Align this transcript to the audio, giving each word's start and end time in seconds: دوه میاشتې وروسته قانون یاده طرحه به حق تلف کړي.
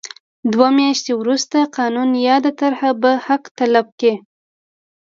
دوه 0.53 0.69
میاشتې 0.77 1.11
وروسته 1.21 1.57
قانون 1.77 2.09
یاده 2.27 2.51
طرحه 2.59 2.91
به 3.01 3.11
حق 3.25 3.43
تلف 3.57 3.87
کړي. 3.99 4.13